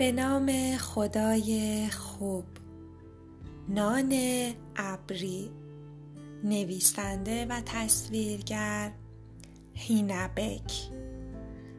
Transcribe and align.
به 0.00 0.12
نام 0.12 0.76
خدای 0.76 1.88
خوب. 1.90 2.44
نان 3.68 4.14
ابری. 4.76 5.50
نویسنده 6.44 7.46
و 7.46 7.60
تصویرگر 7.66 8.92
هینبک 9.74 10.72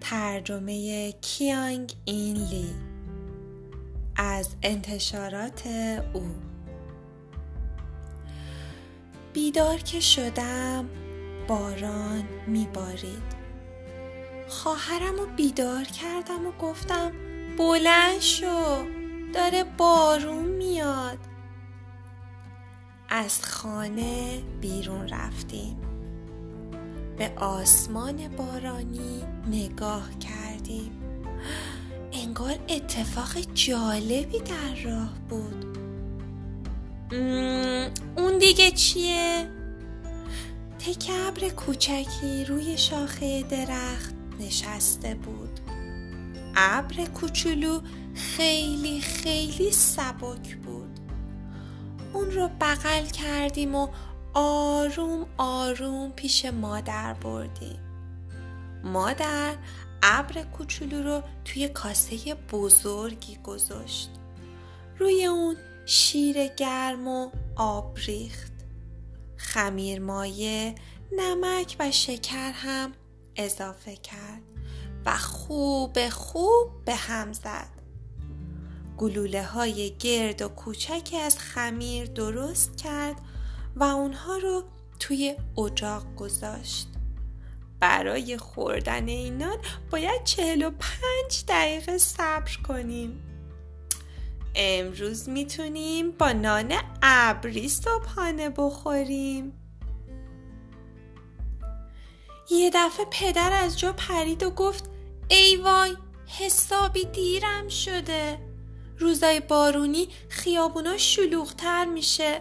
ترجمه 0.00 1.12
کیانگ 1.12 1.92
این 2.04 2.36
لی. 2.36 2.74
از 4.16 4.56
انتشارات 4.62 5.62
او. 6.14 6.26
بیدار 9.32 9.78
که 9.78 10.00
شدم 10.00 10.88
باران 11.48 12.24
میبارید. 12.46 13.42
خواهرم 14.48 15.16
رو 15.16 15.26
بیدار 15.36 15.84
کردم 15.84 16.46
و 16.46 16.52
گفتم 16.60 17.12
بلند 17.58 18.20
شو 18.20 18.86
داره 19.34 19.64
بارون 19.78 20.44
میاد. 20.44 21.18
از 23.08 23.44
خانه 23.44 24.42
بیرون 24.60 25.08
رفتیم. 25.08 25.76
به 27.18 27.32
آسمان 27.36 28.28
بارانی 28.28 29.22
نگاه 29.46 30.18
کردیم. 30.18 30.92
انگار 32.12 32.54
اتفاق 32.68 33.40
جالبی 33.54 34.38
در 34.38 34.74
راه 34.84 35.18
بود. 35.28 35.78
اون 38.16 38.38
دیگه 38.38 38.70
چیه؟ 38.70 39.48
تکبر 40.78 41.48
کوچکی 41.48 42.44
روی 42.44 42.78
شاخه 42.78 43.42
درخت 43.42 44.14
نشسته 44.40 45.14
بود. 45.14 45.60
ابر 46.56 47.04
کوچولو 47.04 47.80
خیلی 48.14 49.00
خیلی 49.00 49.70
سبک 49.70 50.56
بود. 50.56 50.98
اون 52.12 52.30
رو 52.30 52.50
بغل 52.60 53.04
کردیم 53.04 53.74
و 53.74 53.88
آروم 54.34 55.26
آروم 55.36 56.10
پیش 56.10 56.44
مادر 56.44 57.14
بردیم. 57.14 57.80
مادر 58.84 59.54
ابر 60.02 60.42
کوچولو 60.42 61.02
رو 61.02 61.22
توی 61.44 61.68
کاسه 61.68 62.34
بزرگی 62.34 63.38
گذاشت. 63.44 64.10
روی 64.98 65.26
اون 65.26 65.56
شیر 65.86 66.46
گرم 66.46 67.08
و 67.08 67.30
آب 67.56 67.96
ریخت. 68.06 68.52
خمیر 69.36 70.00
مایه 70.00 70.74
نمک 71.16 71.76
و 71.80 71.90
شکر 71.90 72.50
هم 72.52 72.92
اضافه 73.36 73.96
کرد. 73.96 74.42
و 75.06 75.16
خوب 75.16 76.08
خوب 76.08 76.84
به 76.84 76.94
هم 76.94 77.32
زد. 77.32 77.68
گلوله 78.98 79.44
های 79.44 79.96
گرد 79.98 80.42
و 80.42 80.48
کوچکی 80.48 81.16
از 81.16 81.38
خمیر 81.38 82.06
درست 82.06 82.76
کرد 82.76 83.16
و 83.76 83.84
اونها 83.84 84.36
رو 84.36 84.62
توی 84.98 85.36
اجاق 85.58 86.14
گذاشت. 86.16 86.88
برای 87.80 88.38
خوردن 88.38 89.08
این 89.08 89.38
نان 89.38 89.58
باید 89.90 90.24
چهل 90.24 90.62
و 90.62 90.70
پنج 90.70 91.44
دقیقه 91.48 91.98
صبر 91.98 92.56
کنیم. 92.68 93.22
امروز 94.54 95.28
می‌تونیم 95.28 96.10
با 96.10 96.32
نان 96.32 96.72
ابری 97.02 97.68
صبحانه 97.68 98.50
بخوریم. 98.50 99.61
یه 102.52 102.70
دفعه 102.74 103.06
پدر 103.10 103.52
از 103.52 103.78
جا 103.78 103.92
پرید 103.92 104.42
و 104.42 104.50
گفت 104.50 104.90
ای 105.28 105.56
وای 105.56 105.96
حسابی 106.26 107.04
دیرم 107.04 107.68
شده. 107.68 108.38
روزای 108.98 109.40
بارونی 109.40 110.08
خیابونا 110.28 110.96
شلوغتر 110.96 111.84
میشه. 111.84 112.40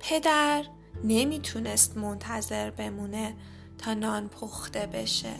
پدر 0.00 0.64
نمی‌تونست 1.04 1.96
منتظر 1.96 2.70
بمونه 2.70 3.36
تا 3.78 3.94
نان 3.94 4.28
پخته 4.28 4.86
بشه. 4.86 5.34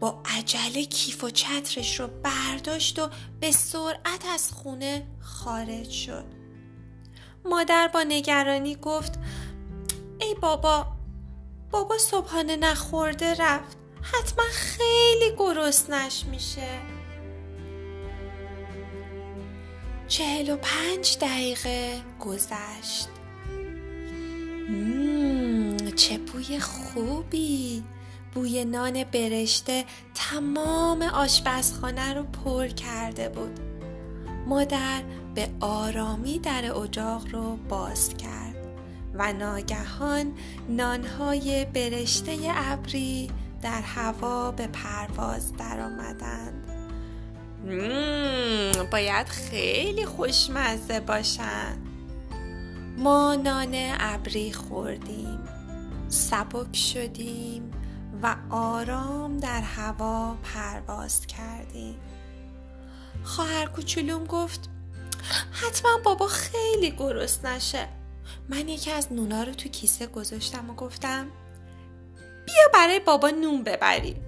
با 0.00 0.22
عجله 0.24 0.84
کیف 0.84 1.24
و 1.24 1.30
چترش 1.30 2.00
رو 2.00 2.06
برداشت 2.22 2.98
و 2.98 3.08
به 3.40 3.50
سرعت 3.50 4.24
از 4.34 4.52
خونه 4.52 5.06
خارج 5.20 5.90
شد. 5.90 6.24
مادر 7.44 7.88
با 7.88 8.02
نگرانی 8.02 8.76
گفت 8.76 9.14
ای 10.20 10.34
بابا 10.34 10.93
بابا 11.74 11.98
صبحانه 11.98 12.56
نخورده 12.56 13.34
رفت. 13.34 13.76
حتما 14.02 14.44
خیلی 14.52 15.36
گرسنش 15.38 16.24
میشه. 16.30 16.68
چهل 20.08 20.50
و 20.50 20.56
پنج 20.56 21.18
دقیقه 21.20 22.02
گذشت. 22.20 23.08
چه 25.96 26.18
بوی 26.18 26.60
خوبی. 26.60 27.84
بوی 28.34 28.64
نان 28.64 29.04
برشته 29.04 29.84
تمام 30.14 31.02
آشپزخانه 31.02 32.14
رو 32.14 32.22
پر 32.22 32.66
کرده 32.66 33.28
بود. 33.28 33.60
مادر 34.46 35.02
به 35.34 35.48
آرامی 35.60 36.38
در 36.38 36.78
اجاق 36.78 37.28
رو 37.32 37.56
باز 37.56 38.14
کرد. 38.16 38.43
و 39.14 39.32
ناگهان 39.32 40.32
نانهای 40.68 41.64
برشته 41.64 42.36
ابری 42.54 43.30
در 43.62 43.82
هوا 43.82 44.50
به 44.50 44.66
پرواز 44.66 45.52
درآمدند. 45.56 46.64
باید 48.92 49.26
خیلی 49.26 50.06
خوشمزه 50.06 51.00
باشن. 51.00 51.78
ما 52.98 53.34
نان 53.34 53.74
ابری 54.00 54.52
خوردیم 54.52 55.38
سبک 56.08 56.76
شدیم 56.76 57.70
و 58.22 58.36
آرام 58.50 59.38
در 59.38 59.62
هوا 59.62 60.36
پرواز 60.42 61.26
کردیم. 61.26 61.96
خواهر 63.24 63.66
کوچولوم 63.66 64.24
گفت 64.24 64.70
حتما 65.52 65.98
بابا 66.04 66.26
خیلی 66.26 66.90
گرست 66.90 67.46
نشه. 67.46 67.88
من 68.48 68.68
یکی 68.68 68.90
از 68.90 69.12
نونا 69.12 69.42
رو 69.42 69.52
تو 69.52 69.68
کیسه 69.68 70.06
گذاشتم 70.06 70.70
و 70.70 70.74
گفتم 70.74 71.30
بیا 72.46 72.64
برای 72.74 73.00
بابا 73.00 73.30
نون 73.30 73.62
ببریم 73.62 74.24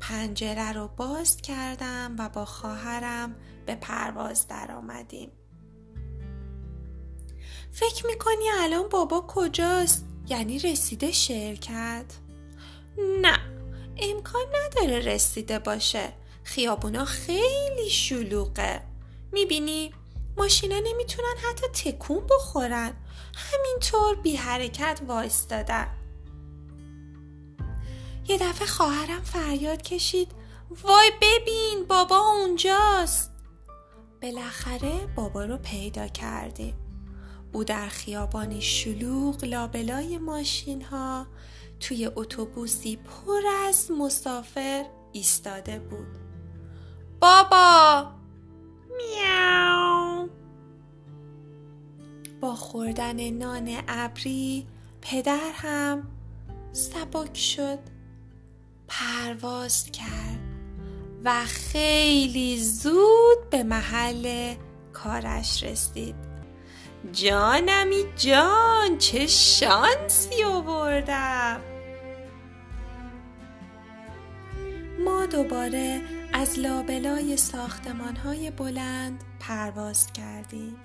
پنجره 0.00 0.72
رو 0.72 0.88
باز 0.88 1.36
کردم 1.36 2.16
و 2.18 2.28
با 2.28 2.44
خواهرم 2.44 3.36
به 3.66 3.74
پرواز 3.74 4.48
درآمدیم 4.48 5.30
فکر 7.72 8.06
می‌کنی 8.06 8.44
الان 8.58 8.88
بابا 8.88 9.24
کجاست؟ 9.28 10.04
یعنی 10.28 10.58
رسیده 10.58 11.12
شرکت؟ 11.12 12.04
نه 13.22 13.38
امکان 13.96 14.42
نداره 14.64 14.98
رسیده 14.98 15.58
باشه 15.58 16.12
خیابونا 16.44 17.04
خیلی 17.04 17.90
شلوغه 17.90 18.82
می‌بینی 19.32 19.92
ماشینا 20.40 20.78
نمی‌تونن 20.78 21.34
حتی 21.50 21.92
تکون 21.92 22.26
بخورن. 22.26 22.92
همینطور 23.34 24.14
بی 24.14 24.36
حرکت 24.36 25.00
وایستادن. 25.08 25.88
یه 28.28 28.38
دفعه 28.38 28.66
خواهرم 28.66 29.22
فریاد 29.22 29.82
کشید. 29.82 30.32
وای 30.82 31.10
ببین 31.22 31.84
بابا 31.88 32.16
اونجاست. 32.16 33.30
بالاخره 34.22 35.06
بابا 35.16 35.44
رو 35.44 35.56
پیدا 35.56 36.08
کردیم 36.08 36.76
او 37.52 37.64
در 37.64 37.88
خیابانی 37.88 38.60
شلوغ 38.60 39.44
لابلای 39.44 40.18
ماشین 40.18 40.82
ها 40.82 41.26
توی 41.80 42.10
اتوبوسی 42.16 42.96
پر 42.96 43.42
از 43.68 43.90
مسافر 43.90 44.86
ایستاده 45.12 45.78
بود. 45.78 46.18
بابا! 47.20 48.10
میاو 48.96 49.29
خوردن 52.54 53.30
نان 53.30 53.82
ابری 53.88 54.66
پدر 55.02 55.50
هم 55.54 56.02
سبک 56.72 57.36
شد. 57.36 57.78
پرواز 58.88 59.84
کرد 59.84 60.38
و 61.24 61.44
خیلی 61.44 62.60
زود 62.60 63.50
به 63.50 63.62
محل 63.62 64.54
کارش 64.92 65.62
رسید. 65.62 66.14
جانمی 67.12 68.04
جان 68.16 68.98
چه 68.98 69.26
شانسی 69.26 70.44
آوردم. 70.44 71.60
ما 75.04 75.26
دوباره 75.26 76.00
از 76.32 76.58
لابلای 76.58 77.36
ساختمان 77.36 78.16
های 78.16 78.50
بلند 78.50 79.24
پرواز 79.40 80.12
کردیم. 80.12 80.76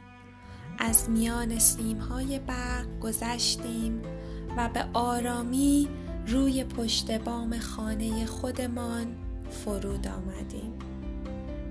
از 0.79 1.09
میان 1.09 1.59
سیم 1.59 1.97
های 1.97 2.39
برق 2.39 2.99
گذشتیم 3.01 4.01
و 4.57 4.69
به 4.73 4.85
آرامی 4.93 5.89
روی 6.27 6.63
پشت 6.63 7.11
بام 7.11 7.59
خانه 7.59 8.25
خودمان 8.25 9.07
فرود 9.49 10.07
آمدیم 10.07 10.73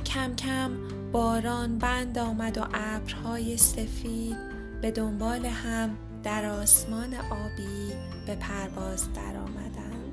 کم 0.05 0.37
کم 0.37 0.71
باران 1.12 1.79
بند 1.79 2.19
آمد 2.19 2.59
و 2.59 2.65
ابرهای 2.75 3.56
سفید 3.56 4.37
به 4.83 4.91
دنبال 4.91 5.47
هم 5.47 5.97
در 6.23 6.45
آسمان 6.45 7.15
آبی 7.15 7.93
به 8.27 8.35
پرواز 8.35 9.12
درآمدند. 9.12 10.12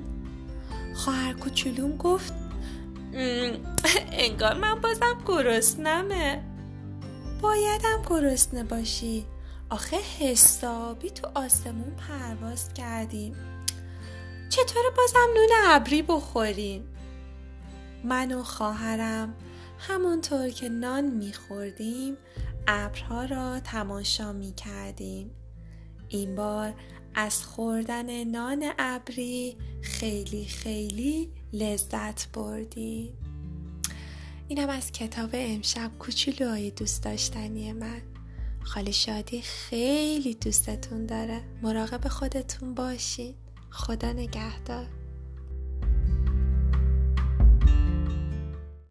خواهر 0.94 1.32
کوچولوم 1.32 1.96
گفت 1.96 2.34
انگار 4.12 4.54
من 4.54 4.80
بازم 4.80 5.18
گرسنمه 5.26 6.42
بایدم 7.42 8.02
گرسنه 8.10 8.64
باشی 8.64 9.26
آخه 9.70 9.96
حسابی 9.96 11.10
تو 11.10 11.28
آسمون 11.34 11.96
پرواز 11.96 12.74
کردیم. 12.74 13.36
چطور 14.48 14.82
بازم 14.96 15.28
نون 15.34 15.48
ابری 15.64 16.02
بخوریم؟ 16.02 16.84
من 18.04 18.32
و 18.32 18.42
خواهرم 18.42 19.34
همونطور 19.78 20.48
که 20.48 20.68
نان 20.68 21.04
میخوردیم 21.04 22.16
ابرها 22.66 23.24
را 23.24 23.60
تماشا 23.60 24.32
می‌کردیم. 24.32 25.30
این 26.08 26.34
بار 26.34 26.74
از 27.14 27.44
خوردن 27.44 28.24
نان 28.24 28.72
ابری 28.78 29.56
خیلی 29.82 30.44
خیلی 30.44 31.30
لذت 31.52 32.32
بردیم. 32.32 33.21
اینم 34.52 34.68
از 34.68 34.92
کتاب 34.92 35.30
امشب 35.32 35.90
کوچولوهای 35.98 36.70
دوست 36.70 37.02
داشتنی 37.04 37.72
من. 37.72 38.02
خالی 38.62 38.92
شادی 38.92 39.42
خیلی 39.42 40.34
دوستتون 40.34 41.06
داره. 41.06 41.40
مراقب 41.62 42.08
خودتون 42.08 42.74
باشین. 42.74 43.34
خدا 43.70 44.12
نگهدار. 44.12 44.86